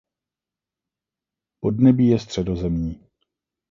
[1.61, 3.07] Podnebí je středozemní.